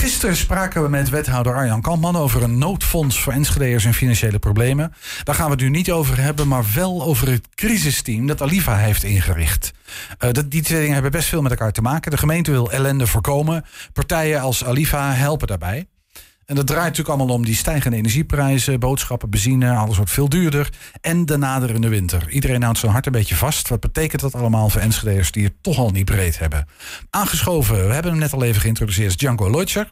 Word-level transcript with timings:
Gisteren 0.00 0.36
spraken 0.36 0.82
we 0.82 0.88
met 0.88 1.08
wethouder 1.08 1.54
Arjan 1.54 1.80
Kampman 1.80 2.16
over 2.16 2.42
een 2.42 2.58
noodfonds 2.58 3.20
voor 3.20 3.32
Enschede'ers 3.32 3.84
en 3.84 3.94
financiële 3.94 4.38
problemen. 4.38 4.92
Daar 5.24 5.34
gaan 5.34 5.44
we 5.44 5.52
het 5.52 5.60
nu 5.60 5.68
niet 5.68 5.90
over 5.90 6.20
hebben, 6.20 6.48
maar 6.48 6.64
wel 6.74 7.02
over 7.02 7.28
het 7.28 7.48
crisisteam 7.54 8.26
dat 8.26 8.42
Aliva 8.42 8.76
heeft 8.76 9.02
ingericht. 9.02 9.72
Uh, 10.18 10.30
dat, 10.32 10.50
die 10.50 10.62
twee 10.62 10.78
dingen 10.78 10.92
hebben 10.92 11.12
best 11.12 11.28
veel 11.28 11.42
met 11.42 11.50
elkaar 11.50 11.72
te 11.72 11.82
maken. 11.82 12.10
De 12.10 12.16
gemeente 12.16 12.50
wil 12.50 12.70
ellende 12.70 13.06
voorkomen. 13.06 13.64
Partijen 13.92 14.40
als 14.40 14.64
Aliva 14.64 15.12
helpen 15.12 15.46
daarbij. 15.46 15.86
En 16.50 16.56
dat 16.56 16.66
draait 16.66 16.84
natuurlijk 16.84 17.08
allemaal 17.08 17.34
om 17.34 17.44
die 17.44 17.54
stijgende 17.54 17.96
energieprijzen, 17.96 18.80
boodschappen, 18.80 19.30
benzine, 19.30 19.74
alles 19.74 19.96
wordt 19.96 20.10
veel 20.10 20.28
duurder. 20.28 20.68
En 21.00 21.26
de 21.26 21.36
naderende 21.36 21.88
winter. 21.88 22.28
Iedereen 22.30 22.62
houdt 22.62 22.78
zijn 22.78 22.92
hart 22.92 23.06
een 23.06 23.12
beetje 23.12 23.36
vast. 23.36 23.68
Wat 23.68 23.80
betekent 23.80 24.20
dat 24.20 24.34
allemaal 24.34 24.68
voor 24.68 24.80
Enschede'ers 24.80 25.32
die 25.32 25.44
het 25.44 25.52
toch 25.60 25.78
al 25.78 25.90
niet 25.90 26.04
breed 26.04 26.38
hebben? 26.38 26.68
Aangeschoven, 27.10 27.86
we 27.86 27.92
hebben 27.92 28.10
hem 28.10 28.20
net 28.20 28.32
al 28.32 28.42
even 28.42 28.60
geïntroduceerd, 28.60 29.18
Django 29.18 29.50
Leutzer. 29.50 29.90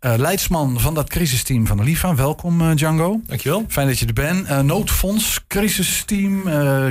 Uh, 0.00 0.14
leidsman 0.16 0.80
van 0.80 0.94
dat 0.94 1.08
crisisteam 1.08 1.66
van 1.66 1.76
de 1.76 1.82
LIVA. 1.82 2.14
Welkom 2.14 2.60
uh, 2.60 2.74
Django. 2.74 3.20
Dankjewel. 3.26 3.64
Fijn 3.68 3.86
dat 3.86 3.98
je 3.98 4.06
er 4.06 4.12
bent. 4.12 4.48
Uh, 4.48 4.60
noodfonds, 4.60 5.44
crisisteam, 5.48 6.42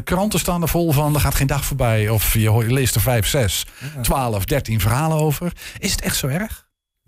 kranten 0.03 0.39
staan 0.39 0.61
er 0.61 0.67
vol 0.67 0.91
van. 0.91 1.13
Er 1.13 1.19
gaat 1.19 1.35
geen 1.35 1.47
dag 1.47 1.65
voorbij 1.65 2.09
of 2.09 2.33
je 2.33 2.63
leest 2.67 2.95
er 2.95 3.01
5, 3.01 3.27
6, 3.27 3.65
12, 4.01 4.45
13 4.45 4.79
verhalen 4.79 5.17
over. 5.17 5.51
Is 5.79 5.91
het 5.91 6.01
echt 6.01 6.17
zo 6.17 6.27
erg? 6.27 6.64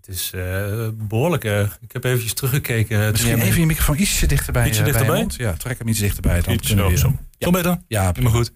Het 0.08 0.16
is 0.16 0.32
uh, 0.36 0.88
behoorlijk 0.94 1.44
erg. 1.44 1.78
Ik 1.82 1.92
heb 1.92 2.04
eventjes 2.04 2.34
teruggekeken. 2.34 3.12
Misschien 3.12 3.40
even 3.40 3.60
je 3.60 3.66
microfoon 3.66 4.00
ietsje 4.00 4.26
dichterbij. 4.26 4.68
Ietsje 4.68 4.84
dichterbij? 4.84 5.26
ja, 5.28 5.54
trek 5.54 5.78
hem 5.78 5.88
iets 5.88 6.00
dichterbij. 6.00 6.42
Dan 6.42 6.54
iets 6.54 6.70
zo, 6.70 6.96
zo. 6.96 7.16
Ja. 7.38 7.50
beter? 7.50 7.78
Ja, 7.88 8.12
helemaal 8.14 8.32
goed. 8.32 8.52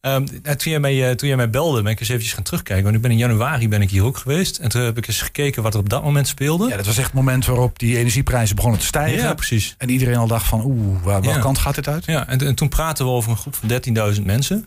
Um, 0.00 0.26
toen, 0.42 0.70
jij 0.70 0.80
mij, 0.80 1.14
toen 1.14 1.28
jij 1.28 1.36
mij 1.36 1.50
belde, 1.50 1.82
ben 1.82 1.92
ik 1.92 2.00
eens 2.00 2.08
eventjes 2.08 2.34
gaan 2.34 2.42
terugkijken. 2.42 2.84
Want 2.84 2.96
ik 2.96 3.02
ben 3.02 3.10
in 3.10 3.16
januari 3.16 3.68
ben 3.68 3.82
ik 3.82 3.90
hier 3.90 4.04
ook 4.04 4.16
geweest. 4.16 4.58
En 4.58 4.68
toen 4.68 4.82
heb 4.82 4.98
ik 4.98 5.06
eens 5.06 5.22
gekeken 5.22 5.62
wat 5.62 5.74
er 5.74 5.80
op 5.80 5.88
dat 5.88 6.02
moment 6.02 6.28
speelde. 6.28 6.68
Ja, 6.68 6.76
dat 6.76 6.86
was 6.86 6.96
echt 6.96 7.06
het 7.06 7.14
moment 7.14 7.46
waarop 7.46 7.78
die 7.78 7.98
energieprijzen 7.98 8.56
begonnen 8.56 8.80
te 8.80 8.86
stijgen. 8.86 9.22
Ja, 9.22 9.34
precies. 9.34 9.74
En 9.78 9.88
iedereen 9.88 10.16
al 10.16 10.26
dacht 10.26 10.46
van, 10.46 10.64
oeh, 10.64 11.02
waar, 11.02 11.22
welke 11.22 11.40
kant 11.40 11.58
gaat 11.58 11.74
dit 11.74 11.88
uit? 11.88 12.04
Ja, 12.04 12.28
en, 12.28 12.46
en 12.46 12.54
toen 12.54 12.68
praten 12.68 13.04
we 13.04 13.10
over 13.10 13.30
een 13.30 13.36
groep 13.36 13.54
van 13.54 13.68
13.000 14.16 14.22
mensen. 14.22 14.64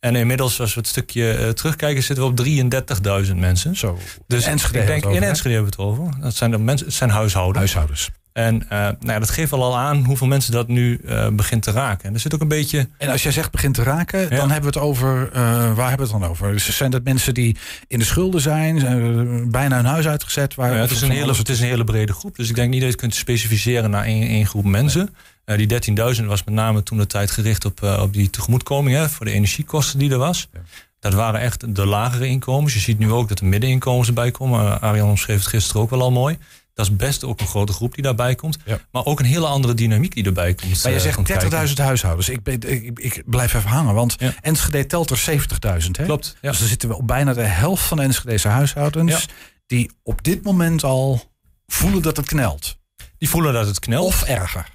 En 0.00 0.16
inmiddels, 0.16 0.60
als 0.60 0.74
we 0.74 0.80
het 0.80 0.88
stukje 0.88 1.38
uh, 1.38 1.48
terugkijken, 1.48 2.02
zitten 2.02 2.24
we 2.24 2.30
op 2.30 3.26
33.000 3.26 3.36
mensen. 3.36 3.76
Zo. 3.76 3.98
Dus 4.26 4.44
Enschede 4.44 4.78
ik 4.78 4.86
denk, 4.86 5.04
in 5.04 5.22
Enschede 5.22 5.54
hebben 5.54 5.76
we 5.76 5.82
het 5.82 5.90
over. 5.90 6.20
Dat 6.20 6.34
zijn, 6.34 6.50
de 6.50 6.58
mensen, 6.58 6.86
het 6.86 6.96
zijn 6.96 7.10
huishoudens. 7.10 7.58
Huishoudens. 7.58 8.10
En 8.32 8.54
uh, 8.54 8.70
nou 8.70 8.96
ja, 9.00 9.18
dat 9.18 9.30
geeft 9.30 9.52
al 9.52 9.78
aan 9.78 10.04
hoeveel 10.04 10.26
mensen 10.26 10.52
dat 10.52 10.68
nu 10.68 11.00
uh, 11.04 11.28
begint 11.28 11.62
te 11.62 11.70
raken. 11.70 12.08
En 12.08 12.14
er 12.14 12.20
zit 12.20 12.34
ook 12.34 12.40
een 12.40 12.48
beetje. 12.48 12.88
En 12.98 13.08
als 13.08 13.22
jij 13.22 13.32
zegt 13.32 13.50
begint 13.50 13.74
te 13.74 13.82
raken, 13.82 14.20
ja. 14.20 14.28
dan 14.28 14.50
hebben 14.50 14.72
we 14.72 14.78
het 14.78 14.88
over. 14.88 15.28
Uh, 15.28 15.32
waar 15.74 15.88
hebben 15.88 16.06
we 16.06 16.12
het 16.12 16.22
dan 16.22 16.30
over? 16.30 16.52
Dus 16.52 16.76
zijn 16.76 16.90
dat 16.90 17.04
mensen 17.04 17.34
die 17.34 17.56
in 17.88 17.98
de 17.98 18.04
schulden 18.04 18.40
zijn, 18.40 18.80
zijn 18.80 19.50
bijna 19.50 19.76
hun 19.76 19.84
huis 19.84 20.06
uitgezet? 20.06 20.54
Waar 20.54 20.74
ja, 20.74 20.80
het, 20.80 20.90
is 20.90 21.00
een 21.00 21.10
hele, 21.10 21.34
het 21.34 21.48
is 21.48 21.60
een 21.60 21.66
hele 21.66 21.84
brede 21.84 22.12
groep. 22.12 22.36
Dus 22.36 22.48
ik 22.48 22.54
denk 22.54 22.70
niet 22.70 22.80
dat 22.80 22.88
je 22.88 22.94
het 22.94 23.00
kunt 23.00 23.14
specificeren 23.14 23.90
naar 23.90 24.04
één, 24.04 24.28
één 24.28 24.46
groep 24.46 24.64
mensen. 24.64 25.00
Nee. 25.00 25.10
Die 25.44 25.94
13.000 26.20 26.24
was 26.24 26.44
met 26.44 26.54
name 26.54 26.82
toen 26.82 26.98
de 26.98 27.06
tijd 27.06 27.30
gericht 27.30 27.64
op, 27.64 27.82
op 27.82 28.12
die 28.12 28.30
tegemoetkoming 28.30 28.96
hè, 28.96 29.08
voor 29.08 29.26
de 29.26 29.32
energiekosten 29.32 29.98
die 29.98 30.10
er 30.10 30.18
was. 30.18 30.48
Ja. 30.52 30.60
Dat 31.02 31.14
waren 31.14 31.40
echt 31.40 31.74
de 31.76 31.86
lagere 31.86 32.26
inkomens. 32.26 32.74
Je 32.74 32.80
ziet 32.80 32.98
nu 32.98 33.12
ook 33.12 33.28
dat 33.28 33.38
de 33.38 33.44
middeninkomens 33.44 34.08
erbij 34.08 34.30
komen. 34.30 34.80
Arjan 34.80 35.08
omschreef 35.08 35.38
het 35.38 35.46
gisteren 35.46 35.82
ook 35.82 35.90
wel 35.90 36.00
al 36.00 36.10
mooi. 36.10 36.38
Dat 36.74 36.86
is 36.86 36.96
best 36.96 37.24
ook 37.24 37.40
een 37.40 37.46
grote 37.46 37.72
groep 37.72 37.94
die 37.94 38.02
daarbij 38.02 38.34
komt. 38.34 38.58
Ja. 38.64 38.80
Maar 38.90 39.04
ook 39.04 39.18
een 39.18 39.24
hele 39.24 39.46
andere 39.46 39.74
dynamiek 39.74 40.14
die 40.14 40.24
erbij 40.24 40.54
komt. 40.54 40.82
Maar 40.82 40.92
je 40.92 41.00
zegt 41.00 41.18
30.000 41.68 41.74
huishoudens. 41.74 42.28
Ik, 42.28 42.40
ik, 42.48 42.98
ik, 42.98 43.22
blijf 43.26 43.54
even 43.54 43.70
hangen, 43.70 43.94
want 43.94 44.16
ja. 44.18 44.34
Enschede 44.40 44.86
telt 44.86 45.10
er 45.10 45.24
70.000. 45.82 45.90
Klopt. 45.90 46.36
Dus 46.40 46.58
dan 46.58 46.68
zitten 46.68 46.88
we 46.88 46.96
op 46.96 47.06
bijna 47.06 47.32
de 47.32 47.42
helft 47.42 47.82
van 47.82 47.96
de 47.96 48.02
Enschedese 48.02 48.48
huishoudens... 48.48 49.28
die 49.66 49.90
op 50.02 50.22
dit 50.22 50.42
moment 50.42 50.84
al 50.84 51.30
voelen 51.66 52.02
dat 52.02 52.16
het 52.16 52.26
knelt. 52.26 52.76
Die 53.18 53.28
voelen 53.28 53.52
dat 53.52 53.66
het 53.66 53.78
knelt. 53.78 54.06
Of 54.06 54.22
erger. 54.22 54.66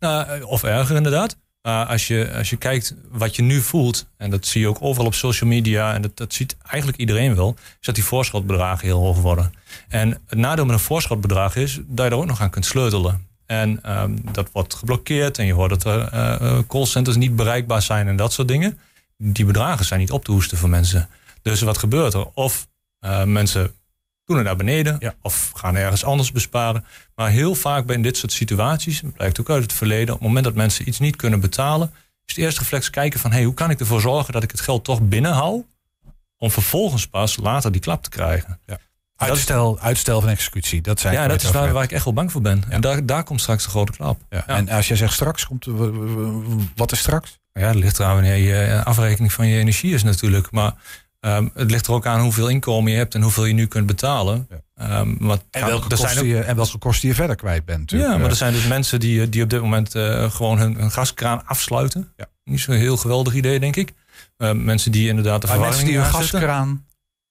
Nou, 0.00 0.42
of 0.42 0.62
erger 0.62 0.96
inderdaad. 0.96 1.36
Maar 1.62 1.86
als 1.86 2.06
je, 2.06 2.32
als 2.36 2.50
je 2.50 2.56
kijkt 2.56 2.94
wat 3.10 3.36
je 3.36 3.42
nu 3.42 3.60
voelt, 3.60 4.06
en 4.16 4.30
dat 4.30 4.46
zie 4.46 4.60
je 4.60 4.68
ook 4.68 4.78
overal 4.80 5.06
op 5.06 5.14
social 5.14 5.50
media, 5.50 5.94
en 5.94 6.02
dat, 6.02 6.16
dat 6.16 6.34
ziet 6.34 6.56
eigenlijk 6.66 7.00
iedereen 7.00 7.34
wel, 7.34 7.56
is 7.58 7.86
dat 7.86 7.94
die 7.94 8.04
voorschotbedragen 8.04 8.86
heel 8.86 8.98
hoog 8.98 9.20
worden. 9.20 9.52
En 9.88 10.20
het 10.26 10.38
nadeel 10.38 10.64
met 10.64 10.74
een 10.74 10.80
voorschotbedrag 10.80 11.56
is 11.56 11.80
dat 11.86 12.06
je 12.06 12.10
er 12.10 12.16
ook 12.16 12.26
nog 12.26 12.40
aan 12.40 12.50
kunt 12.50 12.64
sleutelen. 12.64 13.26
En 13.46 14.00
um, 14.00 14.18
dat 14.32 14.48
wordt 14.52 14.74
geblokkeerd 14.74 15.38
en 15.38 15.46
je 15.46 15.52
hoort 15.52 15.70
dat 15.70 15.84
er 15.84 16.14
uh, 16.14 16.58
callcenters 16.68 17.16
niet 17.16 17.36
bereikbaar 17.36 17.82
zijn 17.82 18.08
en 18.08 18.16
dat 18.16 18.32
soort 18.32 18.48
dingen. 18.48 18.78
Die 19.16 19.44
bedragen 19.44 19.84
zijn 19.84 20.00
niet 20.00 20.10
op 20.10 20.24
te 20.24 20.32
hoesten 20.32 20.58
voor 20.58 20.68
mensen. 20.68 21.08
Dus 21.42 21.60
wat 21.60 21.78
gebeurt 21.78 22.14
er? 22.14 22.26
Of 22.34 22.68
mensen 23.24 23.74
het 24.36 24.46
naar 24.46 24.56
beneden 24.56 24.96
ja. 24.98 25.14
of 25.22 25.50
gaan 25.54 25.76
ergens 25.76 26.04
anders 26.04 26.32
besparen. 26.32 26.84
Maar 27.14 27.30
heel 27.30 27.54
vaak 27.54 27.86
bij 27.86 28.00
dit 28.00 28.16
soort 28.16 28.32
situaties, 28.32 29.02
blijkt 29.14 29.40
ook 29.40 29.50
uit 29.50 29.62
het 29.62 29.72
verleden, 29.72 30.14
op 30.14 30.20
het 30.20 30.28
moment 30.28 30.44
dat 30.44 30.54
mensen 30.54 30.88
iets 30.88 30.98
niet 30.98 31.16
kunnen 31.16 31.40
betalen, 31.40 31.92
is 32.24 32.34
de 32.34 32.40
eerste 32.40 32.60
reflex 32.60 32.90
kijken 32.90 33.20
van 33.20 33.32
hey, 33.32 33.44
hoe 33.44 33.54
kan 33.54 33.70
ik 33.70 33.80
ervoor 33.80 34.00
zorgen 34.00 34.32
dat 34.32 34.42
ik 34.42 34.50
het 34.50 34.60
geld 34.60 34.84
toch 34.84 35.00
binnenhoud, 35.02 35.64
om 36.38 36.50
vervolgens 36.50 37.06
pas 37.06 37.36
later 37.36 37.72
die 37.72 37.80
klap 37.80 38.02
te 38.02 38.10
krijgen. 38.10 38.60
Ja. 38.66 38.78
Uitstel, 39.16 39.78
uitstel 39.80 40.20
van 40.20 40.30
executie, 40.30 40.80
dat 40.80 41.00
zijn 41.00 41.14
Ja, 41.14 41.28
dat 41.28 41.42
is 41.42 41.50
waar, 41.50 41.72
waar, 41.72 41.82
ik 41.82 41.92
echt 41.92 42.04
wel 42.04 42.12
bang 42.12 42.32
voor 42.32 42.40
ben. 42.40 42.62
Ja. 42.66 42.72
En 42.72 42.80
daar, 42.80 43.06
daar 43.06 43.24
komt 43.24 43.40
straks 43.40 43.64
de 43.64 43.70
grote 43.70 43.92
klap. 43.92 44.20
Ja. 44.30 44.46
En 44.46 44.68
als 44.68 44.88
jij 44.88 44.96
zegt 44.96 45.12
straks, 45.12 45.46
komt, 45.46 45.66
wat 46.76 46.92
is 46.92 46.98
straks? 46.98 47.38
Ja, 47.52 47.72
dat 47.72 47.82
ligt 47.82 47.98
eraan 47.98 48.14
wanneer 48.14 48.36
je 48.36 48.84
afrekening 48.84 49.32
van 49.32 49.46
je 49.46 49.58
energie 49.58 49.94
is 49.94 50.02
natuurlijk. 50.02 50.50
Maar 50.50 50.74
Um, 51.20 51.50
het 51.54 51.70
ligt 51.70 51.86
er 51.86 51.92
ook 51.92 52.06
aan 52.06 52.20
hoeveel 52.20 52.48
inkomen 52.48 52.92
je 52.92 52.96
hebt 52.96 53.14
en 53.14 53.22
hoeveel 53.22 53.44
je 53.44 53.52
nu 53.52 53.66
kunt 53.66 53.86
betalen. 53.86 54.48
Ja. 54.76 55.00
Um, 55.00 55.16
wat, 55.20 55.44
en, 55.50 55.66
welke 55.66 55.88
kosten 55.88 56.26
je, 56.26 56.40
en 56.40 56.56
welke 56.56 56.78
kosten 56.78 57.08
je 57.08 57.14
verder 57.14 57.36
kwijt 57.36 57.64
bent. 57.64 57.78
Natuurlijk. 57.78 58.10
Ja, 58.10 58.18
maar 58.18 58.30
er 58.30 58.36
zijn 58.36 58.52
dus 58.52 58.66
mensen 58.66 59.00
die, 59.00 59.28
die 59.28 59.42
op 59.42 59.50
dit 59.50 59.60
moment 59.60 59.94
uh, 59.94 60.30
gewoon 60.30 60.58
hun, 60.58 60.74
hun, 60.74 60.90
gaskraan 60.90 61.46
afsluiten. 61.46 62.12
Ja. 62.16 62.26
Niet 62.44 62.60
zo'n 62.60 62.74
heel 62.74 62.96
geweldig 62.96 63.34
idee, 63.34 63.60
denk 63.60 63.76
ik. 63.76 63.92
Uh, 64.38 64.52
mensen 64.52 64.92
die 64.92 65.08
inderdaad 65.08 65.40
de 65.40 65.46
verwarming 65.46 65.76
Mensen 65.76 65.94
die 65.94 66.02
hun 66.02 66.12
gaskraan 66.12 66.84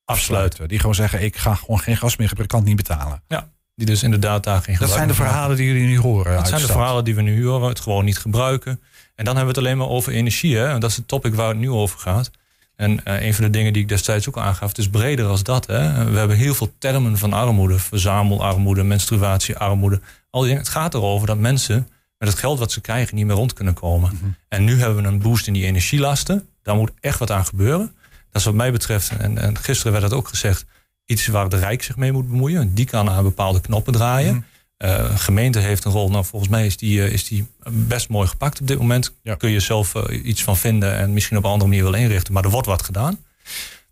afsluiten. 0.05 0.67
Die 0.67 0.79
gewoon 0.79 0.95
zeggen, 0.95 1.21
ik 1.21 1.37
ga 1.37 1.55
gewoon 1.55 1.79
geen 1.79 1.97
gas 1.97 2.17
meer 2.17 2.27
gebruiken, 2.27 2.57
kan 2.57 2.67
het 2.67 2.77
niet 2.77 2.87
betalen. 2.87 3.23
Ja, 3.27 3.49
die 3.75 3.85
dus 3.85 4.03
inderdaad 4.03 4.43
daar 4.43 4.61
geen 4.61 4.77
Dat 4.79 4.89
zijn 4.89 5.07
de 5.07 5.13
verhalen 5.13 5.57
die 5.57 5.67
jullie 5.67 5.87
nu 5.87 5.99
horen. 5.99 6.35
Dat 6.35 6.47
zijn 6.47 6.61
de 6.61 6.67
verhalen 6.67 7.03
die 7.03 7.15
we 7.15 7.21
nu 7.21 7.45
horen, 7.45 7.69
het 7.69 7.79
gewoon 7.79 8.05
niet 8.05 8.17
gebruiken. 8.17 8.81
En 9.15 9.25
dan 9.25 9.35
hebben 9.35 9.53
we 9.53 9.59
het 9.59 9.67
alleen 9.67 9.77
maar 9.77 9.95
over 9.95 10.13
energie. 10.13 10.57
Hè? 10.57 10.67
En 10.67 10.79
dat 10.79 10.89
is 10.89 10.95
het 10.95 11.07
topic 11.07 11.35
waar 11.35 11.47
het 11.47 11.57
nu 11.57 11.69
over 11.69 11.99
gaat. 11.99 12.31
En 12.79 12.91
uh, 12.91 13.21
een 13.21 13.33
van 13.33 13.43
de 13.43 13.49
dingen 13.49 13.73
die 13.73 13.81
ik 13.81 13.87
destijds 13.87 14.27
ook 14.27 14.37
aangaf, 14.37 14.67
het 14.67 14.77
is 14.77 14.89
breder 14.89 15.25
als 15.25 15.43
dat. 15.43 15.67
Hè. 15.67 16.11
We 16.11 16.17
hebben 16.17 16.37
heel 16.37 16.53
veel 16.53 16.73
termen 16.77 17.17
van 17.17 17.33
armoede, 17.33 17.79
verzamelarmoede, 17.79 18.83
menstruatiearmoede. 18.83 20.01
Al 20.29 20.39
die 20.39 20.49
dingen. 20.49 20.63
Het 20.63 20.73
gaat 20.73 20.93
erover 20.93 21.27
dat 21.27 21.37
mensen 21.37 21.87
met 22.17 22.29
het 22.29 22.39
geld 22.39 22.59
wat 22.59 22.71
ze 22.71 22.81
krijgen 22.81 23.15
niet 23.15 23.25
meer 23.25 23.35
rond 23.35 23.53
kunnen 23.53 23.73
komen. 23.73 24.09
Mm 24.13 24.19
-hmm. 24.19 24.35
En 24.47 24.63
nu 24.63 24.79
hebben 24.79 25.03
we 25.03 25.07
een 25.07 25.19
boost 25.19 25.47
in 25.47 25.53
die 25.53 25.65
energielasten. 25.65 26.47
Daar 26.63 26.75
moet 26.75 26.91
echt 26.99 27.19
wat 27.19 27.31
aan 27.31 27.45
gebeuren. 27.45 27.95
Dat 28.31 28.41
is 28.41 28.43
wat 28.43 28.53
mij 28.53 28.71
betreft, 28.71 29.11
en, 29.17 29.37
en 29.37 29.57
gisteren 29.57 29.91
werd 29.91 30.09
dat 30.09 30.13
ook 30.13 30.27
gezegd, 30.27 30.65
iets 31.05 31.27
waar 31.27 31.49
de 31.49 31.57
Rijk 31.57 31.83
zich 31.83 31.95
mee 31.95 32.11
moet 32.11 32.27
bemoeien. 32.27 32.73
Die 32.73 32.85
kan 32.85 33.09
aan 33.09 33.23
bepaalde 33.23 33.61
knoppen 33.61 33.93
draaien. 33.93 34.33
Mm 34.33 34.39
-hmm. 34.39 34.45
Uh, 34.85 35.17
gemeente 35.17 35.59
heeft 35.59 35.85
een 35.85 35.91
rol. 35.91 36.09
Nou, 36.09 36.25
volgens 36.25 36.51
mij 36.51 36.65
is 36.65 36.77
die, 36.77 36.99
uh, 36.99 37.11
is 37.11 37.27
die 37.27 37.47
best 37.69 38.09
mooi 38.09 38.27
gepakt 38.27 38.61
op 38.61 38.67
dit 38.67 38.77
moment. 38.77 39.13
Ja. 39.23 39.35
Kun 39.35 39.49
je 39.49 39.59
zelf 39.59 39.95
uh, 39.95 40.25
iets 40.25 40.43
van 40.43 40.57
vinden 40.57 40.97
en 40.97 41.13
misschien 41.13 41.37
op 41.37 41.43
een 41.43 41.49
andere 41.49 41.69
manier 41.69 41.83
wel 41.83 41.93
inrichten. 41.93 42.33
Maar 42.33 42.43
er 42.43 42.49
wordt 42.49 42.67
wat 42.67 42.83
gedaan. 42.83 43.19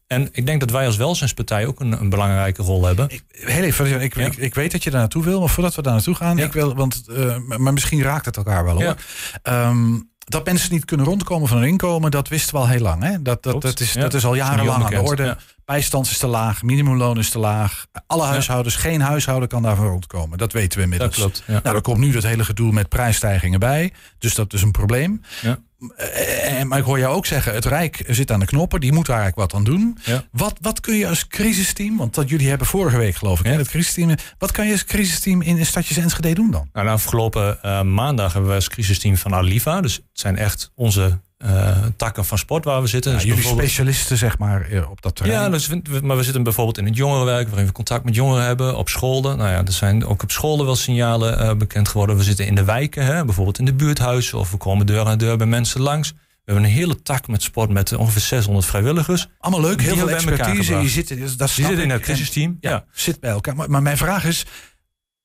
En 0.08 0.30
ik 0.32 0.46
denk 0.46 0.60
dat 0.60 0.72
wij 0.72 0.86
als 0.86 0.98
welzijnspartij 0.98 1.66
ook 1.66 1.80
een, 1.80 1.92
een 1.92 2.10
belangrijke 2.10 2.62
rol 2.62 2.86
hebben. 2.86 3.10
Ik, 3.10 3.24
heel 3.32 3.64
even, 3.64 4.02
ik, 4.02 4.16
ja. 4.16 4.26
ik, 4.26 4.36
ik, 4.36 4.56
weet 4.56 4.72
dat 4.72 4.84
je 4.84 4.90
daar 4.90 5.00
naartoe 5.00 5.24
wil, 5.24 5.40
maar 5.40 5.50
voordat 5.50 5.76
we 5.76 5.82
daar 5.82 5.94
naartoe 5.94 6.16
gaan, 6.16 6.38
ja. 6.38 6.46
ik 6.46 6.54
wil, 6.54 6.76
want, 6.76 7.04
maar 7.58 7.74
misschien 7.74 8.02
raakt 8.02 8.26
het 8.26 8.38
elkaar 8.38 8.64
wel 8.64 8.84
hoor. 8.84 8.96
Um, 9.44 10.10
dat 10.30 10.46
mensen 10.46 10.72
niet 10.72 10.86
kunnen 10.86 11.06
rondkomen 11.06 11.48
van 11.48 11.58
hun 11.58 11.68
inkomen, 11.68 12.12
dat 12.12 12.28
wisten 12.28 12.54
we 12.54 12.60
al 12.60 12.68
heel 12.68 12.82
lang. 12.82 13.04
Hè? 13.04 13.22
Dat, 13.22 13.44
dat, 13.44 13.62
dat, 13.62 13.80
is, 13.80 13.94
dat 13.94 14.14
is 14.14 14.26
al 14.26 14.36
jarenlang 14.36 14.84
aan 14.84 14.92
de 14.92 15.02
orde. 15.02 15.38
Bijstand 15.68 16.06
is 16.06 16.18
te 16.18 16.28
laag, 16.28 16.64
minimumloon 16.64 17.18
is 17.18 17.30
te 17.30 17.40
laag. 17.40 17.86
Alle 18.08 18.24
huishoudens, 18.24 18.76
ja. 18.76 18.82
geen 18.82 19.02
huishouden 19.02 19.50
kan 19.50 19.62
daarvan 19.62 19.88
rondkomen. 19.88 20.38
Dat 20.38 20.54
weten 20.54 20.78
we 20.78 20.84
inmiddels. 20.84 21.16
Dat 21.16 21.20
klopt, 21.20 21.44
ja. 21.48 21.60
Nou, 21.64 21.76
er 21.76 21.82
komt 21.82 21.98
nu 21.98 22.12
dat 22.12 22.24
hele 22.24 22.46
gedoe 22.46 22.72
met 22.72 22.90
prijsstijgingen 22.90 23.60
bij. 23.60 23.94
Dus 24.18 24.36
dat 24.36 24.54
is 24.54 24.62
een 24.62 24.72
probleem. 24.72 25.22
Ja. 25.42 25.60
En, 26.44 26.68
maar 26.68 26.78
ik 26.78 26.84
hoor 26.84 27.00
jou 27.00 27.16
ook 27.16 27.26
zeggen, 27.26 27.54
het 27.54 27.66
Rijk 27.66 28.04
zit 28.08 28.32
aan 28.32 28.40
de 28.40 28.46
knoppen. 28.46 28.80
Die 28.80 28.94
moet 28.94 29.06
daar 29.06 29.20
eigenlijk 29.20 29.52
wat 29.52 29.60
aan 29.60 29.66
doen. 29.66 29.98
Wat, 30.32 30.58
wat 30.62 30.80
kun 30.80 30.96
je 30.96 31.08
als 31.08 31.28
crisisteam, 31.28 31.98
want 31.98 32.16
dat 32.16 32.30
jullie 32.30 32.50
hebben 32.50 32.68
vorige 32.68 32.98
week 32.98 33.16
geloof 33.16 33.40
ik, 33.40 33.46
hè, 33.46 33.52
het 33.52 33.70
crisisteam. 33.70 34.16
Wat 34.38 34.52
kan 34.52 34.66
je 34.66 34.72
als 34.72 34.86
crisisteam 34.86 35.42
in 35.42 35.66
Stadjes 35.66 35.98
Enschede 35.98 36.34
doen 36.34 36.52
dan? 36.52 36.70
Nou, 36.74 36.86
de 36.86 36.92
afgelopen 36.92 37.60
uh, 37.66 37.82
maandag 37.82 38.34
hebben 38.34 38.50
we 38.50 38.56
als 38.56 38.70
crisisteam 38.70 39.18
van 39.18 39.34
Aliva. 39.34 39.82
Dus 39.82 39.96
het 39.96 40.04
zijn 40.14 40.38
echt 40.38 40.72
onze 40.76 41.20
uh, 41.46 41.78
takken 41.98 42.26
van 42.26 42.38
sport 42.38 42.66
waar 42.66 42.82
we 42.82 42.88
zitten. 42.88 43.12
Ja, 43.12 43.18
dus 43.18 43.28
jullie 43.28 43.44
specialisten 43.44 44.18
zeg 44.18 44.38
maar 44.38 44.68
op 44.90 45.02
dat 45.02 45.16
terrein. 45.16 45.42
Ja, 45.42 45.50
dus, 45.50 45.70
maar 46.02 46.18
we 46.18 46.24
zitten 46.24 46.44
bijvoorbeeld 46.44 46.78
in 46.78 46.86
het 46.86 46.96
jongerenwerk... 46.96 47.48
waarin 47.48 47.66
we 47.66 47.72
contact 47.72 48.04
met 48.04 48.16
jongeren 48.16 48.44
hebben, 48.44 48.78
op 48.78 48.90
scholen. 48.90 49.38
Nou 49.38 49.50
ja, 49.50 49.66
er 49.66 49.72
zijn 49.72 50.06
ook 50.06 50.24
op 50.24 50.32
scholen 50.32 50.66
wel 50.66 50.76
signalen 50.76 51.42
uh, 51.44 51.54
bekend 51.54 51.88
geworden. 51.88 52.18
We 52.18 52.24
zitten 52.24 52.46
in 52.46 52.56
de 52.56 52.64
wijken, 52.64 53.06
hè, 53.06 53.26
bijvoorbeeld 53.26 53.60
in 53.60 53.66
de 53.66 53.74
buurthuizen... 53.74 54.38
of 54.38 54.52
we 54.52 54.58
komen 54.58 54.86
deur 54.86 55.06
aan 55.06 55.18
deur 55.18 55.38
bij 55.38 55.48
mensen 55.48 55.82
langs. 55.82 56.12
We 56.12 56.54
hebben 56.54 56.72
een 56.72 56.78
hele 56.78 57.02
tak 57.02 57.28
met 57.28 57.44
sport 57.44 57.70
met 57.70 57.96
ongeveer 57.96 58.22
600 58.22 58.66
vrijwilligers. 58.66 59.28
Allemaal 59.40 59.62
leuk, 59.62 59.82
heel 59.82 59.98
veel 59.98 60.10
expertise. 60.10 60.76
Je 60.76 60.90
zit, 60.90 61.08
dat 61.38 61.52
Die 61.56 61.66
zitten 61.66 61.84
in 61.84 61.90
het 61.90 62.02
crisisteam. 62.02 62.58
Ja, 62.60 62.70
Ja. 62.70 62.86
zit 62.92 63.20
bij 63.20 63.30
elkaar. 63.30 63.56
Maar, 63.56 63.70
maar 63.70 63.82
mijn 63.82 63.98
vraag 63.98 64.26
is, 64.26 64.46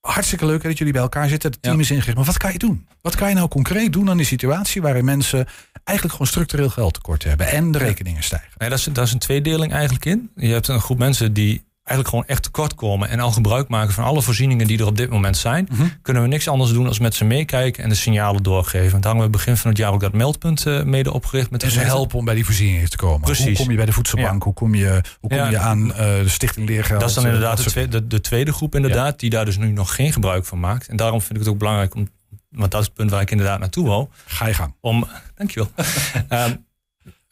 hartstikke 0.03 0.47
leuk 0.47 0.63
dat 0.63 0.79
jullie 0.79 0.93
bij 0.93 1.03
elkaar 1.03 1.29
zitten. 1.29 1.51
Het 1.51 1.63
team 1.63 1.75
Ja. 1.75 1.81
is 1.81 1.91
ingericht. 1.91 2.17
Maar 2.17 2.27
wat 2.27 2.37
kan 2.37 2.53
je 2.53 2.59
doen? 2.59 2.87
Wat 3.01 3.15
kan 3.17 3.29
je 3.29 3.35
nou 3.35 3.49
concreet 3.49 3.93
doen 3.93 4.11
aan 4.11 4.17
die 4.17 4.27
situatie 4.27 4.83
waarin 4.83 5.05
mensen 5.05 5.47
eigenlijk 5.85 6.17
gewoon 6.17 6.33
structureel 6.33 6.69
geldtekort 6.71 7.25
hebben 7.25 7.49
en 7.49 7.71
de 7.73 7.79
rekeningen 7.79 8.23
stijgen? 8.23 8.49
Nee, 8.59 8.69
dat 8.69 8.79
is, 8.79 8.85
dat 8.85 9.07
is 9.07 9.13
een 9.13 9.19
tweedeling 9.19 9.73
eigenlijk 9.73 10.05
in. 10.05 10.31
Je 10.37 10.53
hebt 10.53 10.69
een 10.69 10.81
groep 10.81 10.99
mensen 10.99 11.33
die 11.33 11.65
eigenlijk 11.85 12.09
gewoon 12.09 12.25
echt 12.27 12.43
tekort 12.43 12.75
komen 12.75 13.09
en 13.09 13.21
al 13.21 13.31
gebruik 13.31 13.69
maken 13.69 13.95
van 13.95 14.05
alle 14.05 14.23
voorzieningen 14.23 14.67
die 14.67 14.79
er 14.79 14.87
op 14.87 14.97
dit 14.97 15.11
moment 15.11 15.37
zijn. 15.37 15.69
Mhm. 15.73 15.87
Kunnen 16.03 16.23
we 16.23 16.29
niks 16.29 16.49
anders 16.49 16.71
doen 16.71 16.85
dan 16.85 16.97
met 17.01 17.15
ze 17.15 17.25
meekijken 17.25 17.83
en 17.83 17.89
de 17.89 17.95
signalen 17.95 18.43
doorgeven. 18.43 18.95
En 18.95 19.01
daarom 19.01 19.21
hebben 19.21 19.25
we 19.41 19.45
begin 19.45 19.57
van 19.57 19.71
het 19.71 19.79
jaar 19.79 19.93
ook 19.93 20.01
dat 20.01 20.13
meldpunt 20.13 20.67
eh, 20.67 20.83
mede 20.83 21.13
opgericht. 21.13 21.51
Met 21.51 21.61
de 21.61 21.67
En 21.67 21.73
ze 21.73 21.79
helpen 21.81 22.19
om 22.19 22.25
bij 22.25 22.35
die 22.35 22.45
voorzieningen 22.45 22.91
te 22.91 22.97
komen. 22.97 23.17
Hoe 23.17 23.25
Precies. 23.35 23.59
kom 23.59 23.71
je 23.71 23.77
bij 23.77 23.87
de 23.87 23.93
voedselbank? 23.93 24.43
Hoe 24.43 24.55
kom 24.55 24.75
je, 24.75 25.03
hoe 25.21 25.31
kom 25.31 25.39
Ja. 25.39 25.49
je 25.49 25.59
aan 25.59 25.93
eh, 25.95 25.99
de 25.99 26.29
Stichting 26.29 26.69
Leergeld? 26.69 27.01
Dat 27.01 27.09
is 27.09 27.15
dan 27.15 27.25
inderdaad 27.27 27.57
de, 27.65 27.71
tweede, 27.71 27.91
de, 28.01 28.07
de 28.07 28.21
tweede 28.21 28.53
groep 28.53 28.75
inderdaad, 28.75 29.19
die 29.19 29.31
daar 29.31 29.45
dus 29.45 29.57
nu 29.59 29.71
nog 29.73 29.95
geen 29.95 30.13
gebruik 30.13 30.45
van 30.47 30.61
maakt. 30.61 30.89
En 30.89 30.97
daarom 30.97 31.21
vind 31.21 31.33
ik 31.33 31.39
het 31.39 31.49
ook 31.49 31.59
belangrijk 31.59 31.95
om, 31.95 32.09
want 32.51 32.71
dat 32.71 32.81
is 32.81 32.87
het 32.87 32.97
punt 32.97 33.11
waar 33.11 33.21
ik 33.21 33.31
inderdaad 33.31 33.59
naartoe 33.59 33.87
wou, 33.87 34.07
Ga 34.27 34.47
je 34.47 34.55
gang. 34.55 34.75
om, 34.81 35.07
dankjewel. 35.35 35.71
Ehm, 36.29 36.55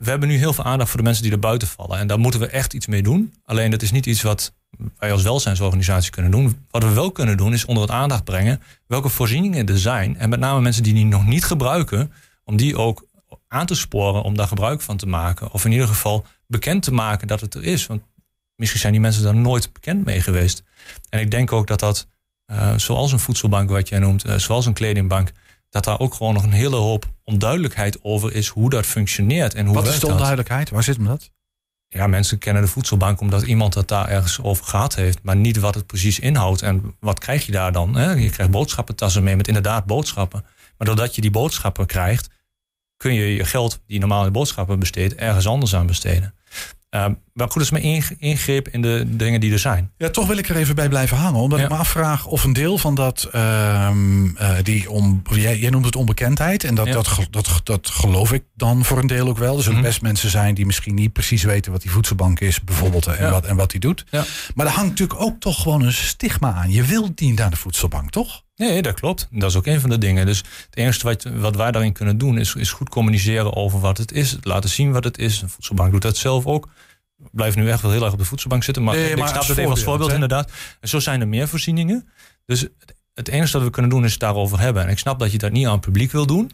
we 0.00 0.10
hebben 0.10 0.28
nu 0.28 0.36
heel 0.36 0.52
veel 0.52 0.64
aandacht 0.64 0.88
voor 0.90 0.98
de 0.98 1.04
mensen 1.04 1.22
die 1.22 1.32
er 1.32 1.38
buiten 1.38 1.68
vallen. 1.68 1.98
En 1.98 2.06
daar 2.06 2.18
moeten 2.18 2.40
we 2.40 2.46
echt 2.46 2.74
iets 2.74 2.86
mee 2.86 3.02
doen. 3.02 3.34
Alleen 3.44 3.70
dat 3.70 3.82
is 3.82 3.90
niet 3.90 4.06
iets 4.06 4.22
wat 4.22 4.52
wij 4.98 5.12
als 5.12 5.22
welzijnsorganisatie 5.22 6.10
kunnen 6.10 6.30
doen. 6.30 6.66
Wat 6.70 6.82
we 6.82 6.92
wel 6.92 7.12
kunnen 7.12 7.36
doen 7.36 7.52
is 7.52 7.64
onder 7.64 7.82
het 7.82 7.92
aandacht 7.92 8.24
brengen 8.24 8.62
welke 8.86 9.08
voorzieningen 9.08 9.66
er 9.66 9.78
zijn. 9.78 10.16
En 10.16 10.28
met 10.28 10.40
name 10.40 10.60
mensen 10.60 10.82
die 10.82 10.94
die 10.94 11.04
nog 11.04 11.26
niet 11.26 11.44
gebruiken, 11.44 12.12
om 12.44 12.56
die 12.56 12.76
ook 12.76 13.06
aan 13.48 13.66
te 13.66 13.74
sporen 13.74 14.22
om 14.22 14.36
daar 14.36 14.46
gebruik 14.46 14.80
van 14.80 14.96
te 14.96 15.06
maken. 15.06 15.52
Of 15.52 15.64
in 15.64 15.72
ieder 15.72 15.88
geval 15.88 16.26
bekend 16.46 16.82
te 16.82 16.92
maken 16.92 17.26
dat 17.26 17.40
het 17.40 17.54
er 17.54 17.64
is. 17.64 17.86
Want 17.86 18.02
misschien 18.56 18.80
zijn 18.80 18.92
die 18.92 19.02
mensen 19.02 19.22
daar 19.22 19.36
nooit 19.36 19.72
bekend 19.72 20.04
mee 20.04 20.20
geweest. 20.20 20.62
En 21.08 21.20
ik 21.20 21.30
denk 21.30 21.52
ook 21.52 21.66
dat 21.66 21.80
dat, 21.80 22.06
eh, 22.46 22.74
zoals 22.76 23.12
een 23.12 23.18
voedselbank 23.18 23.70
wat 23.70 23.88
jij 23.88 23.98
noemt, 23.98 24.24
eh, 24.24 24.36
zoals 24.36 24.66
een 24.66 24.72
kledingbank, 24.72 25.32
dat 25.70 25.84
daar 25.84 25.98
ook 26.00 26.14
gewoon 26.14 26.34
nog 26.34 26.42
een 26.42 26.52
hele 26.52 26.76
hoop 26.76 27.06
onduidelijkheid 27.24 27.98
over 28.02 28.34
is 28.34 28.48
hoe 28.48 28.70
dat 28.70 28.86
functioneert 28.86 29.54
en 29.54 29.66
hoe 29.66 29.74
Wat 29.74 29.86
is 29.86 29.94
de 29.94 30.00
dat. 30.00 30.10
onduidelijkheid? 30.10 30.70
Waar 30.70 30.82
zit 30.82 30.96
hem 30.96 31.06
dat? 31.06 31.30
Ja, 31.88 32.06
mensen 32.06 32.38
kennen 32.38 32.62
de 32.62 32.68
voedselbank 32.68 33.20
omdat 33.20 33.42
iemand 33.42 33.74
het 33.74 33.88
daar 33.88 34.08
ergens 34.08 34.42
over 34.42 34.64
gehad 34.64 34.94
heeft, 34.94 35.18
maar 35.22 35.36
niet 35.36 35.56
wat 35.56 35.74
het 35.74 35.86
precies 35.86 36.18
inhoudt. 36.18 36.62
En 36.62 36.96
wat 37.00 37.18
krijg 37.18 37.46
je 37.46 37.52
daar 37.52 37.72
dan? 37.72 37.96
Hè? 37.96 38.12
Je 38.12 38.30
krijgt 38.30 38.52
boodschappentassen 38.52 39.22
mee 39.22 39.36
met 39.36 39.48
inderdaad 39.48 39.84
boodschappen. 39.84 40.44
Maar 40.78 40.86
doordat 40.86 41.14
je 41.14 41.20
die 41.20 41.30
boodschappen 41.30 41.86
krijgt, 41.86 42.28
kun 42.96 43.14
je 43.14 43.34
je 43.34 43.44
geld 43.44 43.70
die 43.70 43.94
je 43.94 43.98
normaal 43.98 44.26
in 44.26 44.32
boodschappen 44.32 44.78
besteedt, 44.78 45.14
ergens 45.14 45.46
anders 45.46 45.74
aan 45.74 45.86
besteden. 45.86 46.34
Uh, 46.90 47.06
maar 47.32 47.50
goed, 47.50 47.62
is 47.62 47.70
mijn 47.70 48.02
ingreep 48.18 48.68
in 48.68 48.82
de 48.82 49.04
dingen 49.08 49.40
die 49.40 49.52
er 49.52 49.58
zijn. 49.58 49.90
Ja, 49.96 50.10
toch 50.10 50.26
wil 50.26 50.36
ik 50.36 50.48
er 50.48 50.56
even 50.56 50.74
bij 50.74 50.88
blijven 50.88 51.16
hangen. 51.16 51.40
Omdat 51.40 51.58
Ja. 51.58 51.64
ik 51.64 51.70
me 51.70 51.76
afvraag 51.76 52.26
of 52.26 52.44
een 52.44 52.52
deel 52.52 52.78
van 52.78 52.94
dat, 52.94 53.28
ehm, 53.32 54.36
eh, 54.36 54.50
die 54.62 54.90
om, 54.90 55.22
jij, 55.30 55.58
jij 55.58 55.70
noemt 55.70 55.84
het 55.84 55.96
onbekendheid. 55.96 56.64
En 56.64 56.74
dat, 56.74 56.86
Ja. 56.86 56.92
dat, 56.92 57.26
dat, 57.30 57.60
dat 57.64 57.88
geloof 57.90 58.32
ik 58.32 58.42
dan 58.54 58.84
voor 58.84 58.98
een 58.98 59.06
deel 59.06 59.28
ook 59.28 59.38
wel. 59.38 59.56
Er 59.56 59.62
zullen 59.62 59.78
Mhm. 59.78 59.86
best 59.88 60.02
mensen 60.02 60.30
zijn 60.30 60.54
die 60.54 60.66
misschien 60.66 60.94
niet 60.94 61.12
precies 61.12 61.42
weten 61.42 61.72
wat 61.72 61.82
die 61.82 61.90
voedselbank 61.90 62.40
is, 62.40 62.60
bijvoorbeeld. 62.64 63.06
En, 63.06 63.24
Ja. 63.24 63.30
wat, 63.30 63.44
en 63.44 63.56
wat 63.56 63.70
die 63.70 63.80
doet. 63.80 64.04
Maar 64.54 64.66
er 64.66 64.72
hangt 64.72 64.90
natuurlijk 64.90 65.20
ook 65.20 65.40
toch 65.40 65.62
gewoon 65.62 65.82
een 65.82 65.92
stigma 65.92 66.52
aan. 66.52 66.70
Je 66.70 66.82
wilt 66.82 67.20
niet 67.20 67.38
naar 67.38 67.50
de 67.50 67.56
voedselbank, 67.56 68.10
toch? 68.10 68.42
Nee, 68.56 68.82
dat 68.82 68.94
klopt. 68.94 69.28
Dat 69.30 69.50
is 69.50 69.56
ook 69.56 69.66
een 69.66 69.80
van 69.80 69.90
de 69.90 69.98
dingen. 69.98 70.26
Dus 70.26 70.38
het 70.38 70.76
enige 70.76 71.02
wat, 71.04 71.26
wat 71.34 71.56
wij 71.56 71.70
daarin 71.70 71.92
kunnen 71.92 72.18
doen 72.18 72.38
is, 72.38 72.54
is 72.54 72.72
goed 72.72 72.88
communiceren 72.88 73.56
over 73.56 73.80
wat 73.80 73.98
het 73.98 74.12
is. 74.12 74.36
Laten 74.42 74.70
zien 74.70 74.92
wat 74.92 75.04
het 75.04 75.18
is. 75.18 75.42
Een 75.42 75.48
voedselbank 75.48 75.92
doet 75.92 76.02
dat 76.02 76.16
zelf 76.16 76.46
ook. 76.46 76.68
Ik 77.24 77.28
blijf 77.32 77.54
nu 77.54 77.70
echt 77.70 77.82
wel 77.82 77.90
heel 77.90 78.04
erg 78.04 78.12
op 78.12 78.18
de 78.18 78.24
voedselbank 78.24 78.64
zitten. 78.64 78.82
Maar, 78.82 78.94
Nee, 78.94 79.10
ik 79.10 79.18
maar 79.18 79.28
snap 79.28 79.46
het 79.46 79.58
even 79.58 79.70
als 79.70 79.82
voorbeeld, 79.82 80.12
inderdaad. 80.12 80.50
En 80.80 80.88
zo 80.88 80.98
zijn 80.98 81.20
er 81.20 81.28
meer 81.28 81.48
voorzieningen. 81.48 82.08
Dus 82.46 82.66
het, 83.14 83.28
enige 83.28 83.52
dat 83.52 83.62
we 83.62 83.70
kunnen 83.70 83.90
doen 83.90 84.04
is 84.04 84.10
het 84.10 84.20
daarover 84.20 84.60
hebben. 84.60 84.82
En 84.82 84.88
ik 84.88 84.98
snap 84.98 85.18
dat 85.18 85.32
je 85.32 85.38
dat 85.38 85.52
niet 85.52 85.66
aan 85.66 85.72
het 85.72 85.80
publiek 85.80 86.12
wil 86.12 86.26
doen. 86.26 86.50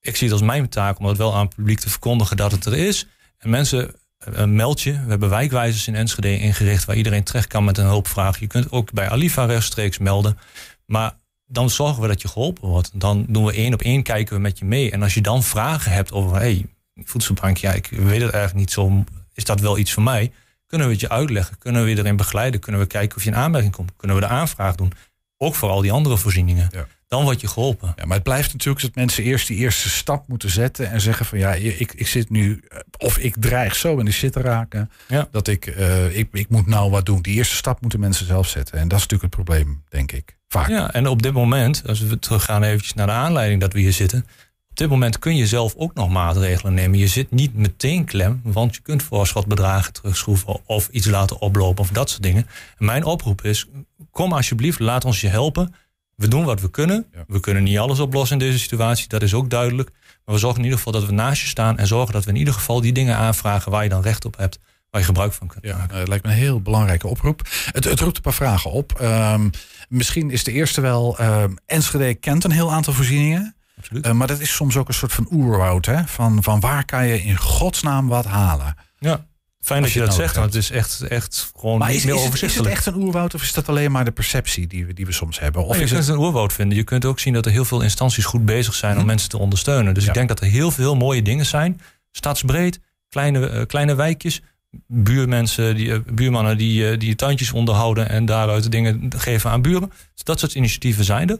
Ik 0.00 0.16
zie 0.16 0.28
het 0.28 0.36
als 0.36 0.46
mijn 0.46 0.68
taak 0.68 0.98
om 0.98 1.06
dat 1.06 1.16
wel 1.16 1.34
aan 1.34 1.44
het 1.46 1.54
publiek 1.54 1.80
te 1.80 1.90
verkondigen 1.90 2.36
dat 2.36 2.52
het 2.52 2.64
er 2.64 2.76
is. 2.76 3.06
En 3.38 3.50
mensen, 3.50 3.94
eh, 4.18 4.44
meld 4.44 4.80
je. 4.80 4.92
We 4.92 5.08
hebben 5.08 5.28
wijkwijzers 5.28 5.86
in 5.86 5.94
Enschede 5.94 6.38
ingericht 6.38 6.84
waar 6.84 6.96
iedereen 6.96 7.24
terecht 7.24 7.46
kan 7.46 7.64
met 7.64 7.78
een 7.78 7.84
hulpvraag. 7.84 8.38
Je 8.38 8.46
kunt 8.46 8.72
ook 8.72 8.92
bij 8.92 9.08
Alifa 9.08 9.44
rechtstreeks 9.44 9.98
melden. 9.98 10.38
Maar 10.86 11.14
dan 11.46 11.70
zorgen 11.70 12.02
we 12.02 12.08
dat 12.08 12.22
je 12.22 12.28
geholpen 12.28 12.68
wordt. 12.68 12.90
Dan 12.94 13.24
doen 13.28 13.44
we 13.44 13.52
één 13.52 13.74
op 13.74 13.82
één 13.82 14.02
kijken 14.02 14.34
we 14.34 14.40
met 14.40 14.58
je 14.58 14.64
mee. 14.64 14.90
En 14.90 15.02
als 15.02 15.14
je 15.14 15.20
dan 15.20 15.42
vragen 15.42 15.92
hebt 15.92 16.12
over, 16.12 16.36
hey, 16.36 16.66
voedselbank, 16.94 17.56
ja, 17.56 17.72
ik 17.72 17.86
weet 17.86 18.20
het 18.20 18.30
eigenlijk 18.30 18.54
niet 18.54 18.70
zo. 18.70 19.04
Is 19.34 19.44
dat 19.44 19.60
wel 19.60 19.78
iets 19.78 19.92
voor 19.92 20.02
mij? 20.02 20.32
Kunnen 20.66 20.86
we 20.86 20.92
het 20.92 21.02
je 21.02 21.08
uitleggen? 21.08 21.58
Kunnen 21.58 21.84
we 21.84 21.90
je 21.90 21.98
erin 21.98 22.16
begeleiden? 22.16 22.60
Kunnen 22.60 22.80
we 22.80 22.86
kijken 22.86 23.16
of 23.16 23.24
je 23.24 23.30
in 23.30 23.36
aanmerking 23.36 23.72
komt? 23.72 23.92
Kunnen 23.96 24.16
we 24.16 24.22
de 24.22 24.28
aanvraag 24.28 24.74
doen? 24.74 24.92
Ook 25.36 25.54
voor 25.54 25.68
al 25.68 25.80
die 25.80 25.92
andere 25.92 26.16
voorzieningen. 26.18 26.68
Ja. 26.72 26.86
Dan 27.08 27.22
word 27.24 27.40
je 27.40 27.48
geholpen. 27.48 27.92
Ja, 27.96 28.04
maar 28.04 28.14
het 28.14 28.22
blijft 28.22 28.52
natuurlijk 28.52 28.84
dat 28.84 28.94
mensen 28.94 29.24
eerst 29.24 29.46
die 29.46 29.56
eerste 29.56 29.90
stap 29.90 30.28
moeten 30.28 30.50
zetten 30.50 30.90
en 30.90 31.00
zeggen 31.00 31.26
van 31.26 31.38
ja, 31.38 31.52
ik, 31.54 31.92
ik 31.92 32.06
zit 32.06 32.30
nu, 32.30 32.62
of 32.98 33.18
ik 33.18 33.34
dreig 33.38 33.76
zo 33.76 33.98
in 33.98 34.04
de 34.04 34.10
shit 34.12 34.32
te 34.32 34.40
raken, 34.40 34.90
Ja. 35.08 35.28
dat 35.30 35.48
ik, 35.48 35.66
eh, 35.66 36.16
ik, 36.18 36.28
ik 36.32 36.48
moet 36.48 36.66
nou 36.66 36.90
wat 36.90 37.06
doen. 37.06 37.22
Die 37.22 37.34
eerste 37.34 37.54
stap 37.54 37.80
moeten 37.80 38.00
mensen 38.00 38.26
zelf 38.26 38.48
zetten. 38.48 38.78
En 38.78 38.88
dat 38.88 38.98
is 38.98 39.06
natuurlijk 39.06 39.34
het 39.34 39.44
probleem, 39.44 39.82
denk 39.88 40.12
ik. 40.12 40.36
Vaak. 40.48 40.68
Ja, 40.68 40.92
en 40.92 41.06
op 41.06 41.22
dit 41.22 41.32
moment, 41.32 41.82
als 41.86 42.00
we 42.00 42.18
teruggaan 42.18 42.62
eventjes 42.62 42.94
naar 42.94 43.06
de 43.06 43.12
aanleiding 43.12 43.60
dat 43.60 43.72
we 43.72 43.78
hier 43.80 43.92
zitten. 43.92 44.26
Op 44.72 44.78
dit 44.78 44.88
moment 44.88 45.18
kun 45.18 45.36
je 45.36 45.46
zelf 45.46 45.74
ook 45.76 45.94
nog 45.94 46.08
maatregelen 46.10 46.74
nemen. 46.74 46.98
Je 46.98 47.06
zit 47.06 47.30
niet 47.30 47.54
meteen 47.54 48.04
klem, 48.04 48.40
want 48.44 48.74
je 48.74 48.80
kunt 48.80 49.02
voorschotbedragen 49.02 49.92
terugschroeven 49.92 50.60
of 50.66 50.88
iets 50.88 51.06
laten 51.06 51.40
oplopen 51.40 51.82
of 51.82 51.90
dat 51.90 52.10
soort 52.10 52.22
dingen. 52.22 52.46
En 52.78 52.84
mijn 52.84 53.04
oproep 53.04 53.42
is, 53.44 53.66
kom 54.10 54.32
alsjeblieft, 54.32 54.78
laat 54.78 55.04
ons 55.04 55.20
je 55.20 55.28
helpen. 55.28 55.74
We 56.14 56.28
doen 56.28 56.44
wat 56.44 56.60
we 56.60 56.70
kunnen. 56.70 57.06
Ja. 57.12 57.24
We 57.26 57.40
kunnen 57.40 57.62
niet 57.62 57.78
alles 57.78 58.00
oplossen 58.00 58.38
in 58.40 58.46
deze 58.46 58.58
situatie, 58.58 59.08
dat 59.08 59.22
is 59.22 59.34
ook 59.34 59.50
duidelijk. 59.50 59.90
Maar 60.24 60.34
we 60.34 60.40
zorgen 60.40 60.58
in 60.58 60.64
ieder 60.64 60.78
geval 60.78 60.92
dat 61.00 61.06
we 61.06 61.12
naast 61.12 61.42
je 61.42 61.48
staan 61.48 61.78
en 61.78 61.86
zorgen 61.86 62.12
dat 62.12 62.24
we 62.24 62.30
in 62.30 62.36
ieder 62.36 62.54
geval 62.54 62.80
die 62.80 62.92
dingen 62.92 63.16
aanvragen 63.16 63.70
waar 63.70 63.82
je 63.82 63.88
dan 63.88 64.02
recht 64.02 64.24
op 64.24 64.36
hebt, 64.36 64.58
waar 64.90 65.00
je 65.00 65.06
gebruik 65.06 65.32
van 65.32 65.46
kunt 65.46 65.64
Ja, 65.64 65.76
maken. 65.76 65.92
eh, 65.92 65.98
het 65.98 66.08
lijkt 66.08 66.24
me 66.24 66.30
een 66.30 66.36
heel 66.36 66.60
belangrijke 66.60 67.06
oproep. 67.08 67.40
Het, 67.72 67.84
het 67.84 68.00
roept 68.00 68.16
een 68.16 68.22
paar 68.22 68.32
vragen 68.34 68.70
op. 68.70 69.00
Ehm, 69.00 69.48
misschien 69.88 70.30
is 70.30 70.44
de 70.44 70.52
eerste 70.52 70.80
wel, 70.80 71.18
ehm 71.18 71.54
Enschede 71.66 72.14
kent 72.14 72.44
een 72.44 72.50
heel 72.50 72.72
aantal 72.72 72.92
voorzieningen. 72.92 73.54
Absoluut. 73.78 74.04
Eh, 74.06 74.12
maar 74.12 74.26
dat 74.26 74.40
is 74.40 74.54
soms 74.54 74.76
ook 74.76 74.88
een 74.88 74.94
soort 74.94 75.12
van 75.12 75.26
oerwoud. 75.30 75.86
Hè? 75.86 76.06
Van, 76.06 76.42
van 76.42 76.60
waar 76.60 76.84
kan 76.84 77.06
je 77.06 77.22
in 77.22 77.36
godsnaam 77.36 78.08
wat 78.08 78.24
halen? 78.24 78.76
Ja, 78.98 79.26
fijn 79.60 79.82
dat 79.82 79.92
je 79.92 79.98
je 80.00 80.04
dat 80.04 80.14
zegt, 80.14 80.34
want 80.36 80.54
het 80.54 80.62
is 80.62 80.70
echt, 80.70 81.00
echt 81.00 81.50
gewoon 81.56 81.78
Maar 81.78 81.88
niet 81.88 81.96
is, 81.96 82.04
meer 82.04 82.14
is, 82.14 82.20
het, 82.24 82.32
is 82.34 82.40
het 82.40 82.42
overzichtelijk. 82.50 82.74
echt 82.86 82.86
een 82.96 83.02
oerwoud 83.02 83.34
of 83.34 83.42
is 83.42 83.52
dat 83.52 83.68
alleen 83.68 83.92
maar 83.92 84.04
de 84.04 84.10
perceptie 84.10 84.66
die 84.66 84.86
we, 84.86 84.92
die 84.94 85.06
we 85.06 85.12
soms 85.12 85.38
hebben? 85.40 85.62
Of 85.62 85.68
Oh, 85.68 85.74
je 85.76 85.82
is 85.82 85.88
kunt 85.90 85.98
het, 86.00 86.08
het 86.08 86.18
een 86.18 86.24
oerwoud 86.24 86.52
vinden. 86.52 86.76
Je 86.78 86.84
kunt 86.84 87.04
ook 87.04 87.18
zien 87.20 87.32
dat 87.32 87.46
er 87.46 87.52
heel 87.52 87.64
veel 87.64 87.80
instanties 87.82 88.24
goed 88.24 88.44
bezig 88.44 88.74
zijn 88.74 88.92
om 88.92 88.98
Mhm. 88.98 89.06
mensen 89.06 89.28
te 89.28 89.38
ondersteunen. 89.38 89.94
Dus 89.94 90.02
Ja. 90.02 90.08
ik 90.08 90.14
denk 90.14 90.28
dat 90.28 90.40
er 90.40 90.46
heel 90.46 90.70
veel 90.70 90.96
mooie 90.96 91.22
dingen 91.22 91.46
zijn. 91.46 91.80
Stadsbreed, 92.10 92.80
kleine, 93.08 93.48
eh, 93.48 93.66
kleine 93.66 93.94
wijkjes, 93.94 94.40
buurmensen, 94.86 95.74
die, 95.76 95.92
eh, 95.92 95.98
buurmannen 96.12 96.56
die, 96.58 96.90
eh, 96.90 96.98
die 96.98 97.14
tuintjes 97.14 97.52
onderhouden 97.52 98.08
en 98.08 98.24
daaruit 98.24 98.70
dingen 98.70 99.10
geven 99.16 99.50
aan 99.50 99.62
buren. 99.62 99.88
Dus 100.14 100.24
dat 100.24 100.40
soort 100.40 100.54
initiatieven 100.54 101.04
zijn 101.04 101.30
er. 101.30 101.38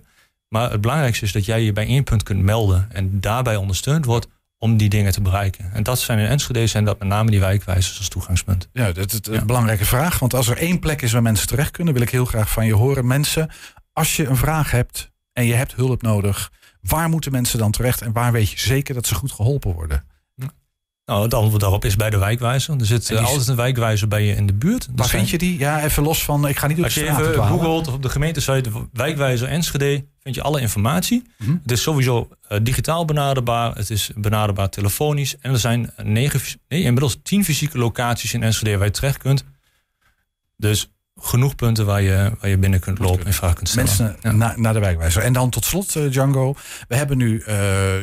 Maar 0.52 0.70
het 0.70 0.80
belangrijkste 0.80 1.24
is 1.24 1.32
dat 1.32 1.44
jij 1.44 1.62
je 1.62 1.72
bij 1.72 1.86
één 1.86 2.04
punt 2.04 2.22
kunt 2.22 2.42
melden 2.42 2.86
en 2.92 3.20
daarbij 3.20 3.56
ondersteund 3.56 4.04
wordt 4.04 4.26
om 4.58 4.76
die 4.76 4.88
dingen 4.88 5.12
te 5.12 5.20
bereiken. 5.20 5.70
En 5.72 5.82
dat 5.82 5.98
zijn 6.00 6.18
in 6.18 6.26
Enschede 6.26 6.66
zijn 6.66 6.84
dat 6.84 6.98
met 6.98 7.08
name 7.08 7.30
die 7.30 7.40
wijkwijzers 7.40 7.98
als 7.98 8.08
toegangspunt. 8.08 8.68
Ja, 8.72 8.92
dat 8.92 9.12
is 9.12 9.18
een 9.22 9.32
Ja. 9.34 9.44
belangrijke 9.44 9.84
vraag. 9.84 10.18
Want 10.18 10.34
als 10.34 10.48
er 10.48 10.56
één 10.56 10.78
plek 10.78 11.02
is 11.02 11.12
waar 11.12 11.22
mensen 11.22 11.46
terecht 11.48 11.70
kunnen, 11.70 11.92
wil 11.94 12.02
ik 12.02 12.10
heel 12.10 12.24
graag 12.24 12.50
van 12.50 12.66
je 12.66 12.74
horen. 12.74 13.06
Mensen, 13.06 13.50
als 13.92 14.16
je 14.16 14.26
een 14.26 14.36
vraag 14.36 14.70
hebt 14.70 15.10
en 15.32 15.44
je 15.44 15.54
hebt 15.54 15.74
hulp 15.74 16.02
nodig, 16.02 16.50
waar 16.80 17.08
moeten 17.08 17.32
mensen 17.32 17.58
dan 17.58 17.70
terecht 17.70 18.02
en 18.02 18.12
waar 18.12 18.32
weet 18.32 18.50
je 18.50 18.58
zeker 18.58 18.94
dat 18.94 19.06
ze 19.06 19.14
goed 19.14 19.32
geholpen 19.32 19.72
worden? 19.72 20.04
Nou, 21.04 21.22
het 21.22 21.34
antwoord 21.34 21.60
daarop 21.60 21.84
is 21.84 21.96
bij 21.96 22.10
de 22.10 22.18
wijkwijzer. 22.18 22.80
Er 22.80 22.86
zit 22.86 23.10
eh, 23.10 23.24
altijd 23.24 23.48
een 23.48 23.56
wijkwijzer 23.56 24.08
bij 24.08 24.24
je 24.24 24.34
in 24.34 24.46
de 24.46 24.54
buurt. 24.54 24.88
Waar 24.94 25.08
vind 25.08 25.30
je 25.30 25.38
die? 25.38 25.58
Ja, 25.58 25.82
even 25.84 26.02
los 26.02 26.24
van, 26.24 26.48
ik 26.48 26.56
ga 26.56 26.66
niet 26.66 26.76
door 26.76 26.84
Als 26.84 26.94
je 26.94 27.00
straat 27.00 27.20
even 27.20 27.46
googelt 27.46 27.88
of 27.88 27.94
op 27.94 28.02
de 28.02 28.08
gemeentesite 28.08 28.70
wijkwijzer 28.92 29.48
Enschede, 29.48 30.04
vind 30.22 30.34
je 30.34 30.42
alle 30.42 30.60
informatie. 30.60 31.22
Mhm. 31.38 31.56
Het 31.62 31.70
is 31.70 31.82
sowieso 31.82 32.28
eh, 32.48 32.58
digitaal 32.62 33.04
benaderbaar. 33.04 33.74
Het 33.74 33.90
is 33.90 34.10
benaderbaar 34.14 34.68
telefonisch. 34.68 35.36
En 35.40 35.52
er 35.52 35.58
zijn 35.58 35.92
negen, 36.02 36.40
nee, 36.68 36.82
inmiddels 36.82 37.18
tien 37.22 37.44
fysieke 37.44 37.78
locaties 37.78 38.34
in 38.34 38.42
Enschede 38.42 38.76
waar 38.76 38.86
je 38.86 38.92
terecht 38.92 39.18
kunt. 39.18 39.44
Dus 40.56 40.91
genoeg 41.20 41.54
punten 41.54 41.86
waar 41.86 42.02
je, 42.02 42.32
waar 42.40 42.50
je 42.50 42.58
binnen 42.58 42.80
kunt 42.80 42.98
lopen 42.98 43.26
en 43.26 43.32
vragen 43.32 43.56
kunt 43.56 43.68
stellen. 43.68 43.88
Mensen 43.88 44.16
Ja. 44.22 44.32
na- 44.32 44.54
naar 44.56 44.72
de 44.72 44.78
wijkwijzer. 44.78 45.22
En 45.22 45.32
dan 45.32 45.50
tot 45.50 45.64
slot, 45.64 45.96
eh, 45.96 46.10
Django. 46.10 46.54
We 46.88 46.96
hebben 46.96 47.16
nu 47.16 47.40
eh, 47.40 47.94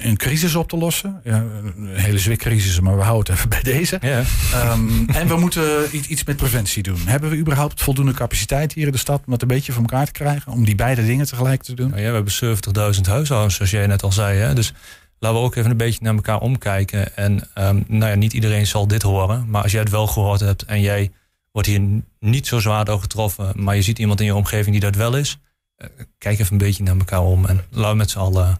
een 0.00 0.16
crisis 0.16 0.54
op 0.54 0.68
te 0.68 0.76
lossen. 0.76 1.20
Ja, 1.24 1.44
een 1.76 1.88
hele 1.92 2.18
zwikcrisis, 2.18 2.80
maar 2.80 2.96
we 2.96 3.02
houden 3.02 3.32
het 3.32 3.38
even 3.38 3.48
bij 3.50 3.62
deze. 3.72 3.98
Ja. 4.00 4.22
Ehm, 4.52 5.04
en 5.06 5.28
we 5.28 5.36
moeten 5.36 5.62
i- 5.92 6.04
iets 6.08 6.24
met 6.24 6.36
preventie 6.36 6.82
doen. 6.82 7.00
Hebben 7.06 7.30
we 7.30 7.36
überhaupt 7.36 7.82
voldoende 7.82 8.12
capaciteit 8.12 8.72
hier 8.72 8.86
in 8.86 8.92
de 8.92 8.98
stad 8.98 9.18
om 9.26 9.32
dat 9.32 9.42
een 9.42 9.48
beetje 9.48 9.72
voor 9.72 9.82
elkaar 9.82 10.06
te 10.06 10.12
krijgen? 10.12 10.52
Om 10.52 10.64
die 10.64 10.74
beide 10.74 11.06
dingen 11.06 11.26
tegelijk 11.26 11.62
te 11.62 11.74
doen? 11.74 11.88
Nou 11.90 12.00
ja, 12.02 12.08
we 12.08 12.14
hebben 12.14 12.32
70.000 12.32 13.06
huishoudens, 13.06 13.54
zoals 13.54 13.70
jij 13.70 13.86
net 13.86 14.02
al 14.02 14.12
zei. 14.12 14.38
Hè? 14.38 14.54
Dus 14.54 14.72
laten 15.18 15.38
we 15.38 15.44
ook 15.44 15.54
even 15.56 15.70
een 15.70 15.76
beetje 15.76 15.98
naar 16.02 16.14
elkaar 16.14 16.38
omkijken. 16.40 17.16
En 17.16 17.32
um, 17.58 17.84
nou 17.88 18.10
ja, 18.10 18.16
niet 18.16 18.32
iedereen 18.32 18.66
zal 18.66 18.86
dit 18.86 19.02
horen. 19.02 19.44
Maar 19.48 19.62
als 19.62 19.72
jij 19.72 19.80
het 19.80 19.90
wel 19.90 20.06
gehoord 20.06 20.40
hebt 20.40 20.64
en 20.64 20.80
jij 20.80 21.10
wordt 21.52 21.68
hier 21.68 22.02
niet 22.18 22.46
zo 22.46 22.58
zwaar 22.58 22.84
door 22.84 23.00
getroffen, 23.00 23.52
maar 23.62 23.76
je 23.76 23.82
ziet 23.82 23.98
iemand 23.98 24.20
in 24.20 24.26
je 24.26 24.34
omgeving 24.34 24.70
die 24.70 24.90
dat 24.90 24.94
wel 24.94 25.16
is, 25.16 25.38
uh, 25.76 25.88
kijk 26.18 26.38
even 26.38 26.52
een 26.52 26.58
beetje 26.58 26.82
naar 26.82 26.96
elkaar 26.96 27.22
om 27.22 27.46
en 27.46 27.64
laten 27.70 27.90
we 27.90 27.96
met 27.96 28.10
z'n 28.10 28.18
allen 28.18 28.48
uh, 28.48 28.54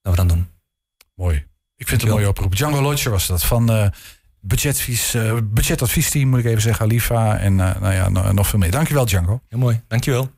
dat 0.00 0.12
we 0.12 0.16
dan 0.16 0.28
doen. 0.28 0.48
Mooi. 1.14 1.36
Ik 1.76 1.88
vind 1.88 2.00
het 2.00 2.10
een 2.10 2.16
mooie 2.16 2.28
oproep. 2.28 2.56
Django 2.56 2.80
Lodger 2.82 3.10
was 3.10 3.26
dat 3.26 3.44
van 3.44 3.72
uh, 3.72 3.88
budgetadvies, 4.40 5.14
uh, 5.14 5.38
budgetadviesteam, 5.44 6.28
moet 6.28 6.38
ik 6.38 6.44
even 6.44 6.62
zeggen, 6.62 6.84
Alifa 6.84 7.38
en 7.38 7.52
uh, 7.52 7.80
nou 7.80 7.92
ja, 7.92 8.08
nog 8.32 8.46
veel 8.46 8.58
meer. 8.58 8.70
Dankjewel, 8.70 9.04
Django. 9.04 9.40
Heel 9.48 9.58
mooi, 9.58 9.80
dankjewel. 9.88 10.30